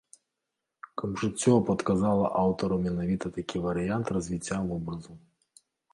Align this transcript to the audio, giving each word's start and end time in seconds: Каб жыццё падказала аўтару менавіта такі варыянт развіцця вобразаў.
Каб 1.01 1.11
жыццё 1.23 1.51
падказала 1.67 2.25
аўтару 2.43 2.75
менавіта 2.87 3.25
такі 3.37 3.57
варыянт 3.67 4.07
развіцця 4.17 4.57
вобразаў. 4.71 5.15